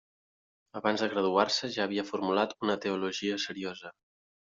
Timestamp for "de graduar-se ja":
1.05-1.83